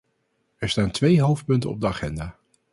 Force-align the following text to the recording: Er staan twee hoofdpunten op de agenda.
Er 0.57 0.69
staan 0.69 0.91
twee 0.91 1.21
hoofdpunten 1.21 1.69
op 1.69 1.79
de 1.81 1.87
agenda. 1.87 2.35